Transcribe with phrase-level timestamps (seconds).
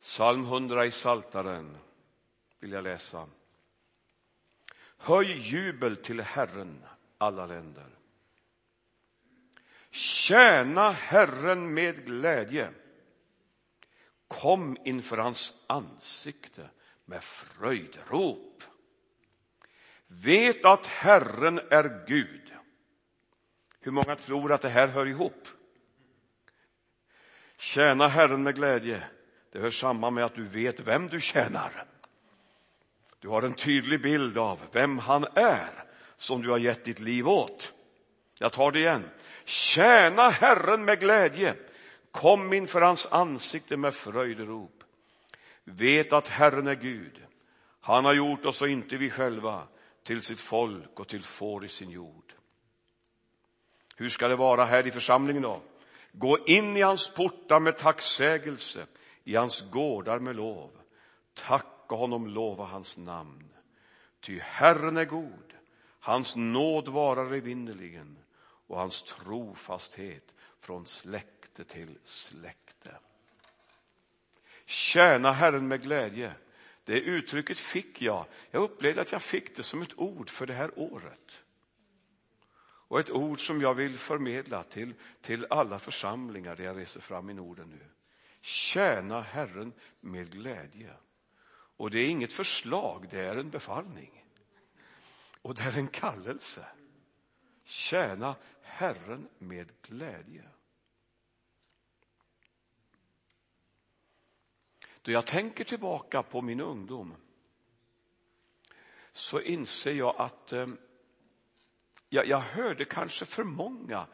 [0.00, 1.76] Psalm 100 i Saltaren
[2.60, 3.28] vill jag läsa.
[4.96, 6.84] Höj jubel till Herren,
[7.18, 7.86] alla länder.
[9.90, 12.72] Tjäna Herren med glädje.
[14.28, 16.70] Kom inför hans ansikte
[17.04, 18.62] med fröjdrop.
[20.06, 22.52] Vet att Herren är Gud.
[23.80, 25.48] Hur många tror att det här hör ihop?
[27.56, 29.08] Tjäna Herren med glädje.
[29.52, 31.86] Det hör samman med att du vet vem du tjänar.
[33.18, 35.84] Du har en tydlig bild av vem han är
[36.16, 37.72] som du har gett ditt liv åt.
[38.38, 39.10] Jag tar det igen.
[39.44, 41.54] Tjäna Herren med glädje.
[42.10, 44.84] Kom inför hans ansikte med fröjderop.
[45.64, 47.22] Vet att Herren är Gud.
[47.80, 49.68] Han har gjort oss och inte vi själva
[50.02, 52.32] till sitt folk och till får i sin jord.
[53.96, 55.62] Hur ska det vara här i församlingen då?
[56.12, 58.86] Gå in i hans portar med tacksägelse,
[59.24, 60.70] i hans gårdar med lov.
[61.34, 63.52] Tacka honom, lova hans namn.
[64.20, 65.54] Ty Herren är god,
[66.00, 68.18] hans nåd varar evinnerligen
[68.66, 72.96] och hans trofasthet från släkte till släkte.
[74.64, 76.32] Tjäna Herren med glädje.
[76.84, 78.24] Det uttrycket fick jag.
[78.50, 81.42] Jag upplevde att jag fick det som ett ord för det här året.
[82.90, 87.30] Och ett ord som jag vill förmedla till, till alla församlingar där jag reser fram
[87.30, 87.86] i Norden nu.
[88.40, 90.96] Tjäna Herren med glädje.
[91.76, 94.24] Och det är inget förslag, det är en befallning.
[95.42, 96.66] Och det är en kallelse.
[97.64, 100.48] Tjäna Herren med glädje.
[105.02, 107.14] Då jag tänker tillbaka på min ungdom
[109.12, 110.66] så inser jag att eh,
[112.08, 114.06] jag, jag hörde kanske för många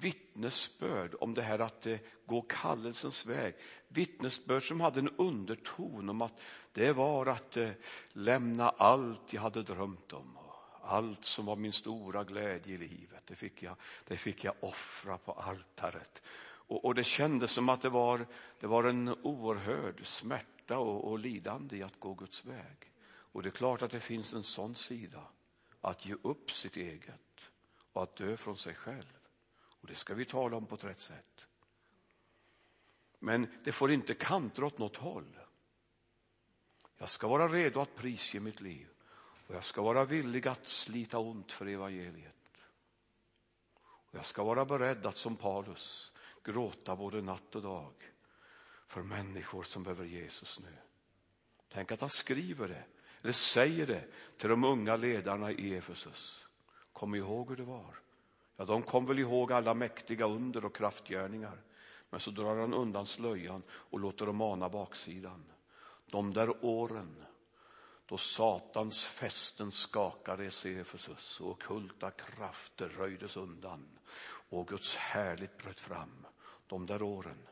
[0.00, 1.86] vittnesbörd om det här att
[2.26, 3.54] gå kallelsens väg.
[3.88, 6.40] Vittnesbörd som hade en underton om att
[6.72, 7.70] det var att eh,
[8.12, 10.38] lämna allt jag hade drömt om.
[10.82, 13.76] Allt som var min stora glädje i livet, det fick jag,
[14.06, 16.22] det fick jag offra på altaret.
[16.68, 18.26] Och, och det kändes som att det var,
[18.60, 22.92] det var en oerhörd smärta och, och lidande i att gå Guds väg.
[23.06, 25.22] Och det är klart att det finns en sån sida,
[25.80, 27.20] att ge upp sitt eget
[27.92, 29.15] och att dö från sig själv.
[29.86, 31.46] Och det ska vi tala om på ett rätt sätt.
[33.18, 35.38] Men det får inte kantra åt något håll.
[36.98, 38.88] Jag ska vara redo att prisge mitt liv
[39.46, 42.52] och jag ska vara villig att slita ont för evangeliet.
[43.82, 46.12] Och jag ska vara beredd att som Paulus
[46.44, 47.94] gråta både natt och dag
[48.86, 50.76] för människor som behöver Jesus nu.
[51.68, 52.84] Tänk att han skriver det,
[53.22, 54.04] eller säger det
[54.36, 56.46] till de unga ledarna i Efesus.
[56.92, 58.05] Kom ihåg hur det var.
[58.56, 61.62] Ja, de kom väl ihåg alla mäktiga under och kraftgärningar.
[62.10, 65.44] Men så drar han undan slöjan och låter dem ana baksidan.
[66.06, 67.24] De där åren
[68.06, 73.98] då Satans fästen skakade i Efesus och okulta krafter röjdes undan
[74.48, 76.26] och Guds härligt bröt fram.
[76.66, 77.48] De där åren,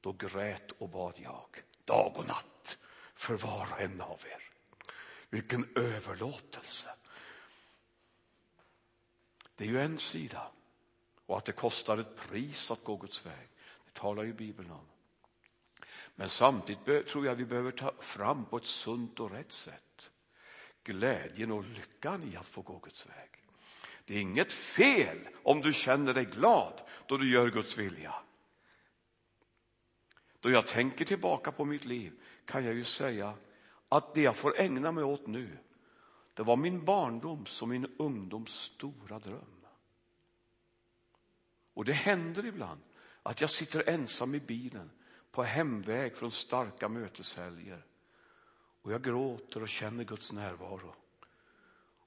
[0.00, 2.78] då grät och bad jag dag och natt
[3.14, 4.50] för var och en av er.
[5.30, 6.88] Vilken överlåtelse.
[9.56, 10.50] Det är ju en sida.
[11.26, 13.48] Och att det kostar ett pris att gå Guds väg,
[13.84, 14.86] det talar ju Bibeln om.
[16.14, 20.10] Men samtidigt tror jag vi behöver ta fram på ett sunt och rätt sätt
[20.86, 23.30] glädjen och lyckan i att få gå Guds väg.
[24.04, 28.14] Det är inget fel om du känner dig glad då du gör Guds vilja.
[30.40, 32.12] Då jag tänker tillbaka på mitt liv
[32.44, 33.34] kan jag ju säga
[33.88, 35.58] att det jag får ägna mig åt nu,
[36.36, 39.66] det var min barndoms och min ungdoms stora dröm.
[41.74, 42.80] Och det händer ibland
[43.22, 44.90] att jag sitter ensam i bilen
[45.30, 47.84] på hemväg från starka möteshelger
[48.82, 50.94] och jag gråter och känner Guds närvaro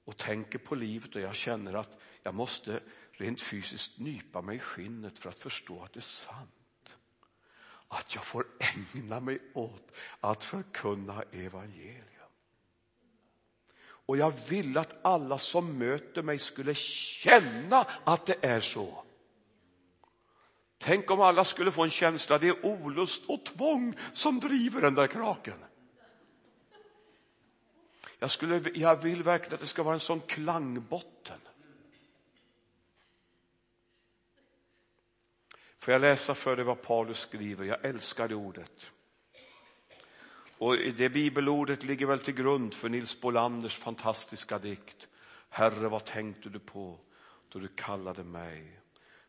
[0.04, 4.60] och tänker på livet och jag känner att jag måste rent fysiskt nypa mig i
[4.60, 6.96] skinnet för att förstå att det är sant.
[7.88, 8.46] Att jag får
[8.94, 12.19] ägna mig åt att förkunna evangeliet.
[14.10, 19.04] Och jag vill att alla som möter mig skulle känna att det är så.
[20.78, 24.94] Tänk om alla skulle få en känsla, det är olust och tvång som driver den
[24.94, 25.54] där kraken.
[28.18, 31.40] Jag, skulle, jag vill verkligen att det ska vara en sån klangbotten.
[35.78, 37.64] Får jag läsa för dig vad Paulus skriver?
[37.64, 38.92] Jag älskar det ordet.
[40.60, 45.08] Och det bibelordet ligger väl till grund för Nils Bolanders fantastiska dikt.
[45.48, 46.98] Herre, vad tänkte du på
[47.48, 48.80] då du kallade mig?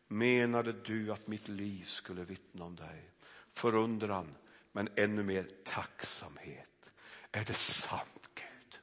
[0.08, 3.10] Menade du att mitt liv skulle vittna om dig?
[3.48, 4.34] Förundran,
[4.72, 6.90] men ännu mer tacksamhet.
[7.32, 8.80] Är det sant, Gud?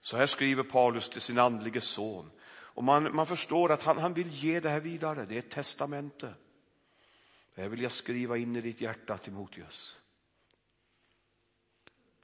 [0.00, 2.30] Så här skriver Paulus till sin andlige son.
[2.50, 5.26] Och man, man förstår att han, han vill ge det här vidare.
[5.26, 6.34] Det är ett testamente.
[7.58, 10.00] Det här vill jag skriva in i ditt hjärta, Timoteus.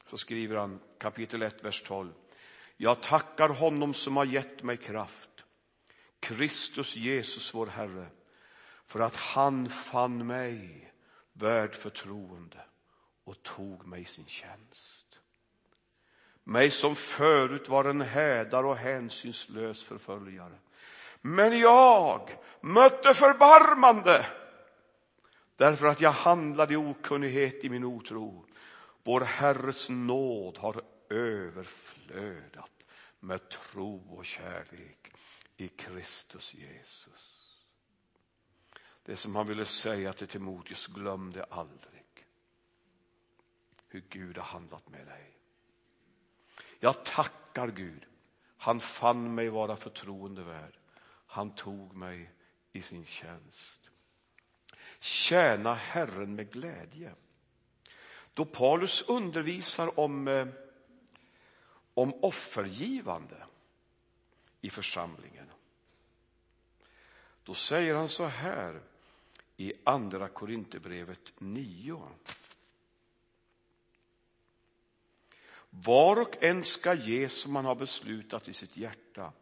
[0.05, 2.13] Så skriver han kapitel 1, vers 12.
[2.77, 5.31] Jag tackar honom som har gett mig kraft,
[6.21, 8.07] Kristus Jesus vår Herre,
[8.87, 10.93] för att han fann mig
[11.33, 12.65] värd förtroende
[13.25, 15.19] och tog mig i sin tjänst.
[16.45, 20.59] Mig som förut var en hädar och hänsynslös förföljare.
[21.21, 24.27] Men jag mötte förbarmande
[25.56, 28.47] därför att jag handlade i okunnighet i min otro.
[29.03, 32.85] Vår Herres nåd har överflödat
[33.21, 35.12] med tro och kärlek
[35.56, 37.35] i Kristus Jesus.
[39.03, 42.27] Det som han ville säga till Timoteus, glöm det aldrig.
[43.89, 45.39] Hur Gud har handlat med dig.
[46.81, 48.06] Jag tackar Gud.
[48.56, 50.79] Han fann mig vara förtroendevärd.
[51.27, 52.33] Han tog mig
[52.73, 53.84] i sin tjänst.
[55.05, 57.15] Tjäna Herren med glädje.
[58.35, 60.47] Då Paulus undervisar om, eh,
[61.95, 63.47] om offergivande
[64.61, 65.47] i församlingen.
[67.43, 68.83] Då säger han så här
[69.56, 72.09] i Andra Korinthierbrevet 9.
[75.71, 79.33] Var och en ska ge som man har beslutat i sitt hjärta,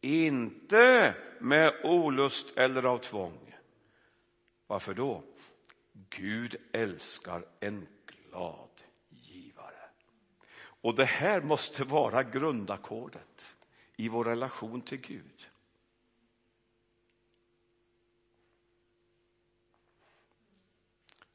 [0.00, 3.48] inte med olust eller av tvång.
[4.68, 5.22] Varför då?
[5.92, 9.90] Gud älskar en glad givare.
[10.58, 13.56] Och det här måste vara grundackordet
[13.96, 15.50] i vår relation till Gud.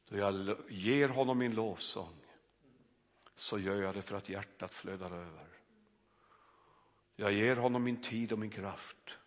[0.07, 2.25] Då jag ger honom min lovsång
[3.35, 5.47] så gör jag det för att hjärtat flödar över.
[7.15, 9.17] Jag ger honom min tid och min kraft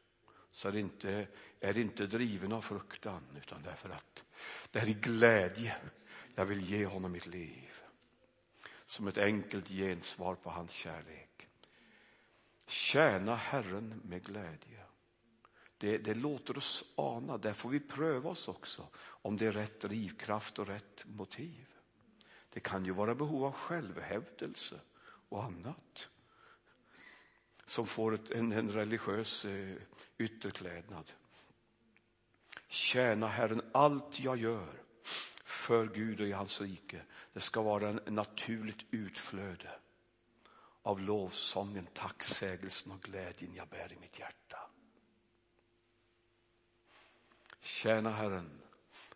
[0.56, 1.26] så är det inte,
[1.60, 4.24] är det inte driven av fruktan utan därför att
[4.70, 5.76] det är i glädje
[6.34, 7.72] jag vill ge honom mitt liv.
[8.84, 11.48] Som ett enkelt gensvar på hans kärlek.
[12.66, 14.84] Tjäna Herren med glädje.
[15.78, 19.80] Det, det, låter oss ana, där får vi pröva oss också om det är rätt
[19.80, 21.66] drivkraft och rätt motiv.
[22.50, 24.80] Det kan ju vara behov av självhävdelse
[25.28, 26.08] och annat
[27.66, 29.76] som får en, en religiös eh,
[30.18, 31.12] ytterklädnad.
[32.68, 34.82] Tjäna Herren allt jag gör
[35.44, 37.02] för Gud och i hans rike.
[37.32, 39.70] Det ska vara en naturligt utflöde
[40.82, 44.58] av lovsången, tacksägelsen och glädjen jag bär i mitt hjärta.
[47.60, 48.50] Tjäna Herren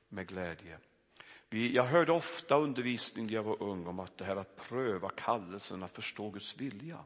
[0.08, 0.78] med glädje.
[1.48, 5.10] Vi, jag hörde ofta undervisning när jag var ung om att det här att pröva
[5.10, 7.04] kallelsen, att förstå Guds vilja.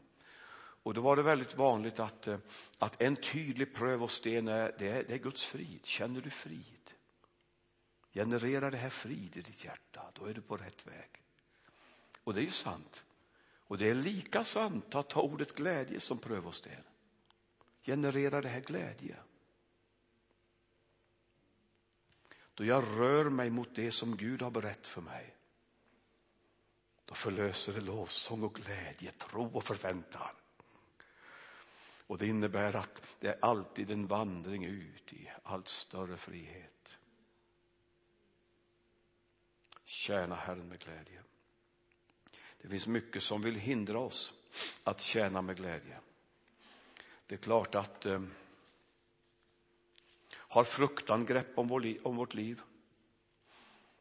[0.84, 2.38] Och då var det väldigt vanligt att, eh,
[2.78, 5.86] att en tydlig prövosten är, det är, det är Guds frid.
[5.86, 6.92] Känner du frid?
[8.12, 11.22] Genererar det här frid i ditt hjärta, då är du på rätt väg.
[12.24, 13.04] Och det är ju sant.
[13.66, 16.84] Och det är lika sant att ta ordet glädje som prövosten.
[17.82, 19.16] Genererar det här glädje?
[22.54, 25.36] Då jag rör mig mot det som Gud har berättat för mig.
[27.04, 30.34] Då förlöser det lovsång och glädje, tro och förväntan.
[32.14, 36.88] Och det innebär att det är alltid en vandring ut i allt större frihet.
[39.84, 41.22] Tjäna Herren med glädje.
[42.62, 44.32] Det finns mycket som vill hindra oss
[44.84, 46.00] att tjäna med glädje.
[47.26, 48.22] Det är klart att eh,
[50.34, 52.60] har fruktan grepp om, vår, om vårt liv,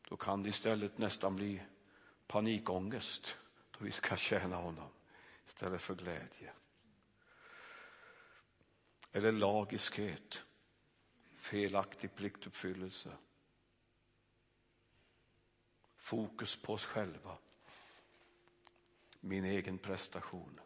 [0.10, 1.62] då kan det istället nästan bli
[2.27, 3.38] panikångest
[3.72, 4.89] då vi ska tjäna honom
[5.46, 6.53] istället för glädje.
[9.15, 10.41] Eller lagiskhet,
[11.38, 13.17] felaktig pliktuppfyllelse.
[15.98, 17.38] Fokus på oss själva.
[19.20, 20.60] Min egen prestation.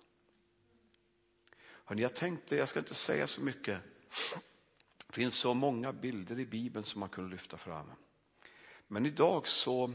[1.60, 3.82] Hörrni, jag tänkte, jag ska inte säga så mycket.
[5.08, 7.92] Det finns så många bilder i Bibeln som man kunde lyfta fram.
[8.88, 9.94] Men idag så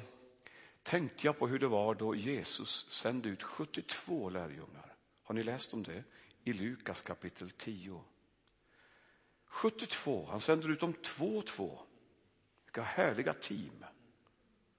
[0.83, 4.97] tänkte jag på hur det var då Jesus sände ut 72 lärjungar.
[5.23, 6.05] Har ni läst om det?
[6.45, 8.05] I Lukas kapitel 10.
[9.53, 11.81] 72, han sänder ut dem två och två.
[12.65, 13.85] Vilka härliga team.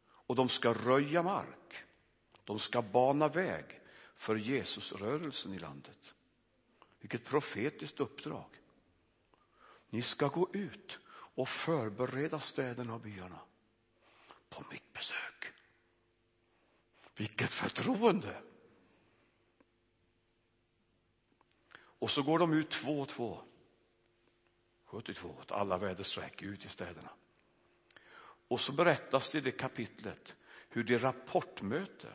[0.06, 1.84] Och de ska röja mark.
[2.44, 3.82] De ska bana väg
[4.15, 6.13] för Jesusrörelsen i landet.
[7.00, 8.50] Vilket profetiskt uppdrag.
[9.89, 13.39] Ni ska gå ut och förbereda städerna och byarna.
[14.50, 15.53] På mitt besök.
[17.15, 18.42] Vilket förtroende!
[21.75, 23.44] Och så går de ut två och två.
[24.94, 27.10] 72 åt alla väderstreck ut i städerna.
[28.48, 30.36] Och så berättas det i det kapitlet
[30.70, 32.08] hur det rapportmöte,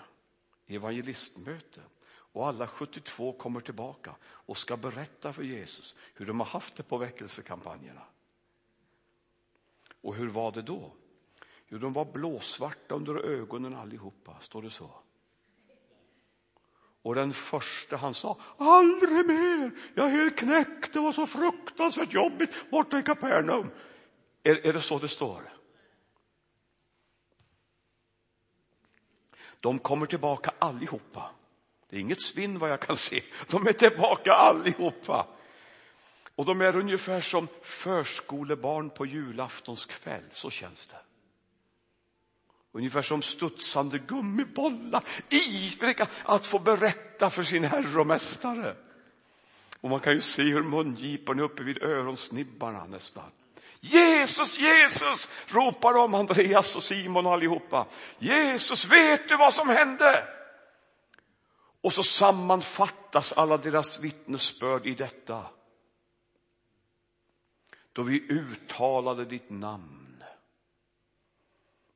[0.67, 6.77] evangelistmöte och alla 72 kommer tillbaka och ska berätta för Jesus hur de har haft
[6.77, 8.03] det på väckelsekampanjerna.
[10.01, 10.93] Och hur var det då?
[11.69, 14.91] Jo, de var blåsvarta under ögonen allihopa, står det så.
[17.09, 22.13] Och den första han sa, aldrig mer, jag är helt knäckt, det var så fruktansvärt
[22.13, 23.71] jobbigt borta i Kapernaum.
[24.43, 25.53] Är, är det så det står?
[29.61, 31.31] De kommer tillbaka allihopa.
[31.89, 33.23] Det är inget svinn vad jag kan se.
[33.51, 35.27] De är tillbaka allihopa.
[36.35, 41.08] Och de är ungefär som förskolebarn på julaftonskväll, så känns det.
[42.79, 48.77] Ungefär som studsande gummibollar, ivriga att få berätta för sin herre och mästare.
[49.81, 53.31] Och man kan ju se hur mungiporna är uppe vid öronsnibbarna nästan.
[53.81, 57.87] Jesus, Jesus, ropar de Andreas och Simon och allihopa.
[58.19, 60.29] Jesus, vet du vad som hände?
[61.81, 65.47] Och så sammanfattas alla deras vittnesbörd i detta.
[67.93, 70.08] Då vi uttalade ditt namn,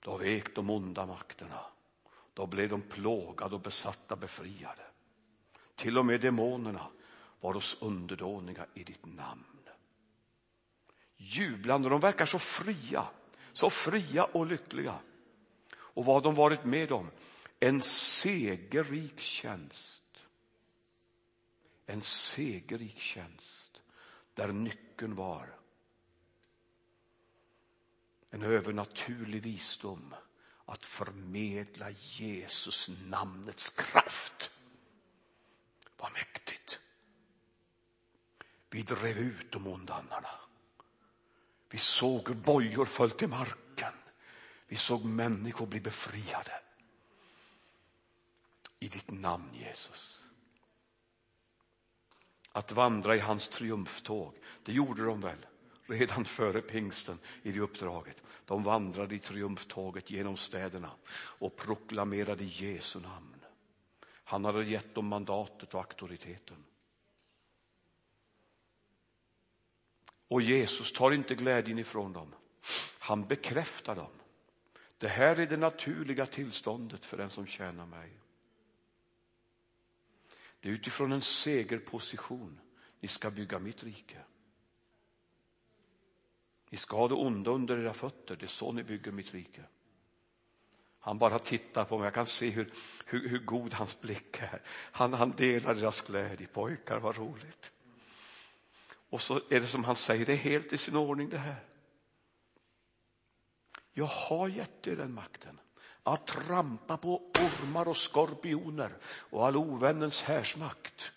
[0.03, 1.61] då vek de onda makterna.
[2.35, 4.87] Då blev de plågade och besatta befriade.
[5.75, 6.87] Till och med demonerna
[7.41, 9.45] var oss underdåniga i ditt namn.
[11.17, 13.07] Jublande, de verkar så fria,
[13.53, 14.99] så fria och lyckliga.
[15.75, 17.11] Och vad de varit med om,
[17.61, 20.03] en segerrik tjänst.
[21.87, 23.83] En segerrik tjänst
[24.35, 25.62] där nyckeln var
[28.33, 30.15] en övernaturlig visdom
[30.65, 34.51] att förmedla Jesus namnets kraft.
[35.97, 36.81] Vad mäktigt.
[38.71, 40.31] Vi drev ut de onda andarna.
[41.71, 43.93] Vi såg hur bojor föll till marken.
[44.67, 46.61] Vi såg människor bli befriade.
[48.79, 50.25] I ditt namn, Jesus.
[52.53, 55.47] Att vandra i hans triumftåg, det gjorde de väl
[55.87, 58.23] redan före pingsten i det uppdraget.
[58.45, 63.45] De vandrade i triumftåget genom städerna och proklamerade Jesu namn.
[64.25, 66.65] Han hade gett dem mandatet och auktoriteten.
[70.29, 72.35] Och Jesus tar inte glädjen ifrån dem.
[72.99, 74.11] Han bekräftar dem.
[74.99, 78.11] Det här är det naturliga tillståndet för den som tjänar mig.
[80.61, 82.61] Det är utifrån en segerposition
[83.01, 84.19] ni ska bygga mitt rike.
[86.73, 89.63] Ni ska ha det onda under era fötter, det är så ni bygger mitt rike.
[90.99, 92.73] Han bara tittar på mig, jag kan se hur,
[93.07, 94.63] hur, hur god hans blick är.
[94.67, 97.73] Han, han delar deras glädje, pojkar vad roligt.
[99.11, 101.65] Och så är det som han säger, det är helt i sin ordning det här.
[103.93, 105.61] Jag har gett er den makten
[106.03, 111.13] att trampa på ormar och skorpioner och all ovännens härsmakt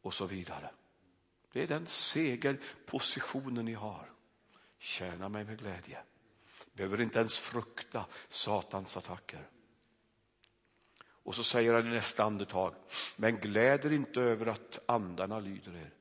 [0.00, 0.70] och så vidare.
[1.52, 4.10] Det är den segerpositionen ni har.
[4.78, 5.98] Tjäna mig med glädje.
[6.72, 9.48] Behöver inte ens frukta Satans attacker.
[11.22, 12.74] Och så säger han i nästa andetag,
[13.16, 15.94] men gläder inte över att andarna lyder er.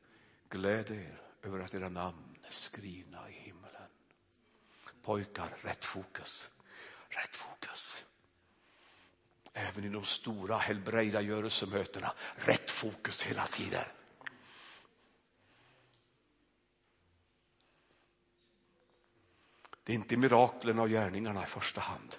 [0.49, 3.69] Gläd er över att era namn är skrivna i himlen.
[5.01, 6.49] Pojkar, rätt fokus.
[7.09, 8.05] Rätt fokus.
[9.53, 13.85] Även i de stora helbrägdagörelsemötena, rätt fokus hela tiden.
[19.89, 22.15] Det är inte miraklen och gärningarna i första hand.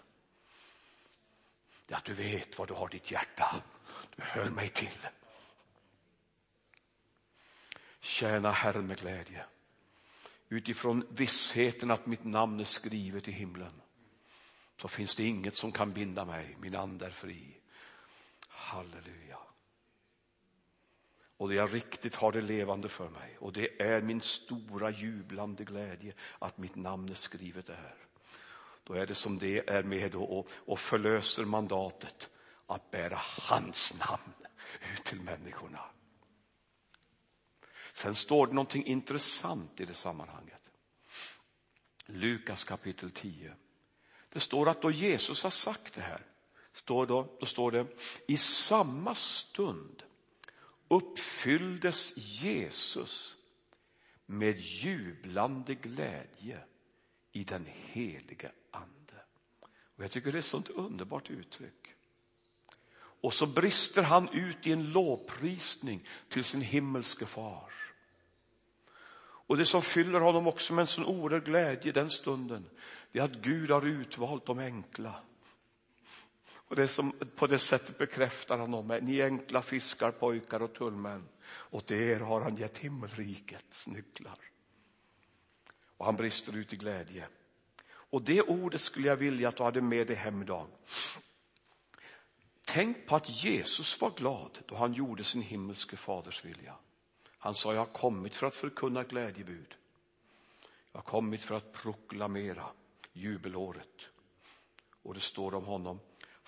[1.86, 3.62] Det är att du vet vad du har ditt hjärta.
[4.16, 4.98] Du hör mig till.
[8.00, 9.44] Tjäna Herren med glädje.
[10.48, 13.80] Utifrån vissheten att mitt namn är skrivet i himlen
[14.76, 16.56] så finns det inget som kan binda mig.
[16.60, 17.60] Min ande är fri.
[18.48, 19.38] Halleluja.
[21.40, 25.64] Och det jag riktigt har det levande för mig och det är min stora jublande
[25.64, 27.94] glädje att mitt namn är skrivet där.
[28.84, 32.30] Då är det som det är med och, och förlöser mandatet
[32.66, 34.32] att bära hans namn
[34.92, 35.84] ut till människorna.
[37.92, 40.70] Sen står det någonting intressant i det sammanhanget.
[42.06, 43.54] Lukas kapitel 10.
[44.28, 46.26] Det står att då Jesus har sagt det här,
[46.72, 47.86] står då, då står det
[48.26, 50.02] i samma stund
[50.90, 53.36] uppfylldes Jesus
[54.26, 56.58] med jublande glädje
[57.32, 59.22] i den helige ande.
[59.96, 61.94] Och jag tycker det är ett sånt underbart uttryck.
[63.22, 67.72] Och så brister han ut i en lovprisning till sin himmelske far.
[69.50, 72.70] Och det som fyller honom också med en sån oerhörd glädje den stunden,
[73.12, 75.14] det är att Gud har utvalt de enkla.
[76.70, 81.28] Och det som på det sättet bekräftar han dem, ni enkla fiskar, pojkar och tullmän.
[81.70, 84.38] Åt er har han gett himmelrikets nycklar.
[85.96, 87.28] Och han brister ut i glädje.
[87.86, 90.66] Och det ordet skulle jag vilja att du hade med dig hem idag.
[92.64, 96.74] Tänk på att Jesus var glad då han gjorde sin himmelske faders vilja.
[97.38, 99.74] Han sa, jag har kommit för att förkunna glädjebud.
[100.92, 102.66] Jag har kommit för att proklamera
[103.12, 104.06] jubelåret.
[105.02, 106.00] Och det står om honom,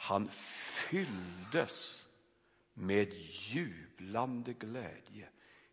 [0.03, 2.09] han fylldes
[2.75, 5.29] med jublande glädje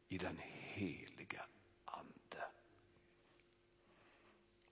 [0.08, 1.46] i den heliga
[1.86, 2.44] ande.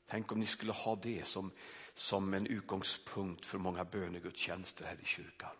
[0.07, 1.51] Tänk om ni skulle ha det som,
[1.93, 5.55] som en utgångspunkt för många bönegudstjänster här i kyrkan.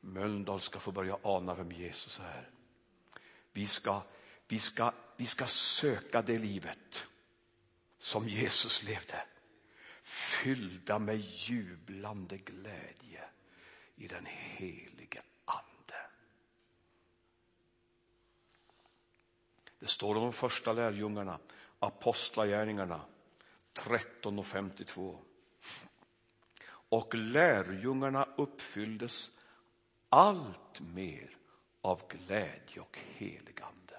[0.00, 2.50] Mölndal ska få börja ana vem Jesus är.
[3.52, 4.02] Vi ska,
[4.48, 7.06] vi ska, vi ska söka det livet
[7.98, 9.24] som Jesus levde.
[10.02, 13.24] Fyllda med jublande glädje
[13.96, 16.10] i den helige Ande.
[19.78, 21.38] Det står om de första lärjungarna,
[21.78, 23.00] Apostlagärningarna
[23.72, 25.18] 13 och 52.
[26.64, 29.30] Och lärjungarna uppfylldes
[30.08, 31.36] allt mer
[31.80, 33.96] av glädje och heligande.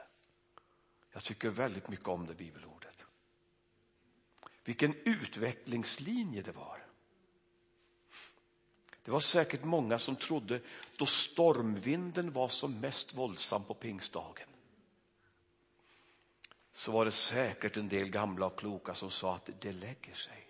[1.11, 2.82] Jag tycker väldigt mycket om det bibelordet.
[4.63, 6.85] Vilken utvecklingslinje det var.
[9.03, 10.61] Det var säkert många som trodde
[10.97, 14.47] då stormvinden var som mest våldsam på pingstdagen.
[16.73, 20.47] Så var det säkert en del gamla och kloka som sa att det lägger sig,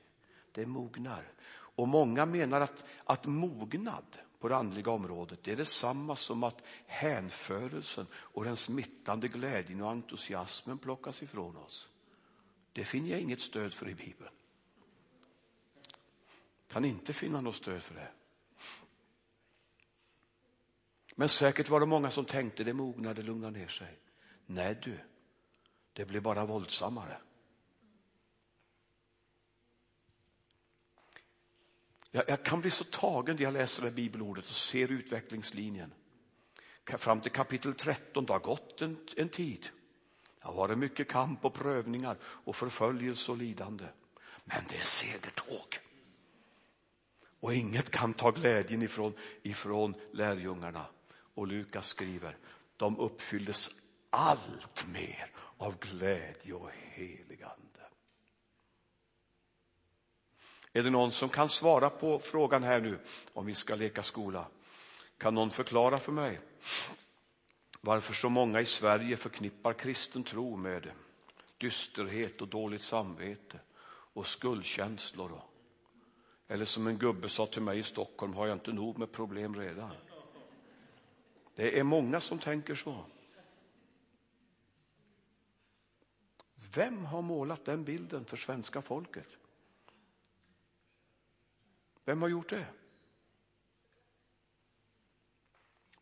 [0.52, 1.32] det mognar.
[1.52, 6.62] Och många menar att, att mognad på det andliga området, det är detsamma som att
[6.86, 11.90] hänförelsen och den smittande glädjen och entusiasmen plockas ifrån oss.
[12.74, 14.32] Det finner jag inget stöd för i Bibeln.
[16.68, 18.12] Kan inte finna något stöd för det.
[21.16, 24.00] Men säkert var det många som tänkte det mognade, lugna ner sig.
[24.46, 25.00] Nej du,
[25.94, 27.18] det blev bara våldsammare.
[32.12, 35.94] Jag, jag kan bli så tagen när jag läser det bibelordet och ser utvecklingslinjen.
[36.86, 39.70] Fram till kapitel 13, det har gått en, en tid.
[40.44, 43.86] Det har varit mycket kamp och prövningar och förföljelse och lidande.
[44.44, 45.80] Men det är segertåg.
[47.40, 50.86] Och inget kan ta glädjen ifrån, ifrån lärjungarna.
[51.34, 52.38] Och Lukas skriver,
[52.78, 53.72] de uppfylldes
[54.10, 57.80] allt mer av glädje och heligande.
[60.74, 63.00] Är det någon som kan svara på frågan här nu
[63.34, 64.48] om vi ska leka skola?
[65.18, 66.40] Kan någon förklara för mig
[67.86, 70.92] varför så många i Sverige förknippar kristen tro med
[71.58, 75.42] dysterhet och dåligt samvete och skuldkänslor?
[76.48, 79.56] Eller som en gubbe sa till mig i Stockholm, har jag inte nog med problem
[79.56, 79.92] redan?
[81.56, 83.06] Det är många som tänker så.
[86.74, 89.28] Vem har målat den bilden för svenska folket?
[92.06, 92.66] Vem har gjort det?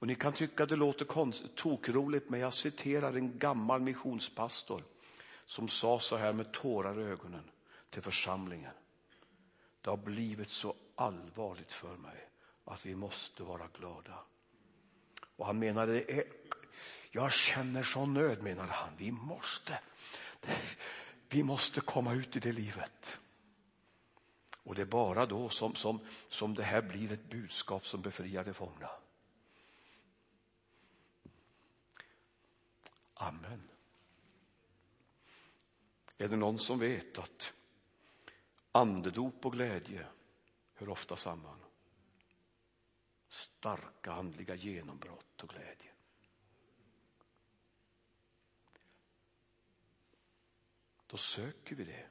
[0.01, 4.83] Och ni kan tycka det låter konstigt, tokroligt, men jag citerar en gammal missionspastor
[5.45, 7.43] som sa så här med tårar i ögonen
[7.89, 8.71] till församlingen.
[9.81, 12.29] Det har blivit så allvarligt för mig
[12.65, 14.19] att vi måste vara glada.
[15.35, 16.23] Och han menade, eh,
[17.11, 18.89] jag känner sån nöd, menade han.
[18.97, 19.79] Vi måste,
[21.29, 23.19] vi måste komma ut i det livet.
[24.63, 28.43] Och det är bara då som, som, som det här blir ett budskap som befriar
[28.43, 28.89] de fångna.
[33.21, 33.69] Amen.
[36.17, 37.53] Är det någon som vet att
[38.71, 40.07] andedop och glädje
[40.73, 41.59] hör ofta samman?
[43.29, 45.91] Starka andliga genombrott och glädje.
[51.07, 52.07] Då söker vi det.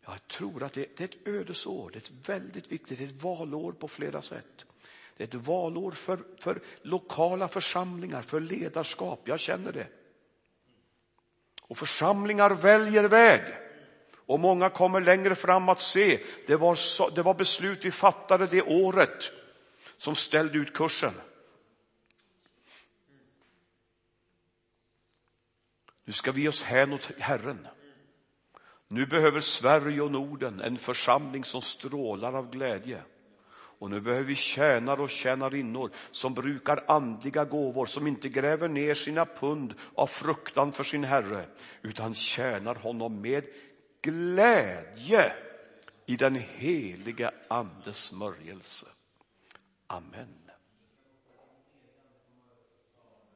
[0.00, 3.22] Jag tror att det, är ett ödesår, det är ett väldigt viktigt, det är ett
[3.22, 4.66] valår på flera sätt.
[5.20, 9.86] Det är ett valår för, för lokala församlingar, för ledarskap, jag känner det.
[11.62, 13.42] Och församlingar väljer väg.
[14.14, 18.46] Och många kommer längre fram att se, det var, så, det var beslut vi fattade
[18.46, 19.32] det året
[19.96, 21.14] som ställde ut kursen.
[26.04, 27.66] Nu ska vi ge oss hän åt Herren.
[28.88, 33.02] Nu behöver Sverige och Norden en församling som strålar av glädje.
[33.80, 38.94] Och nu behöver vi tjänare och tjänarinnor som brukar andliga gåvor, som inte gräver ner
[38.94, 41.46] sina pund av fruktan för sin Herre,
[41.82, 43.44] utan tjänar honom med
[44.02, 45.32] glädje
[46.06, 48.86] i den heliga Andes smörjelse.
[49.86, 50.49] Amen.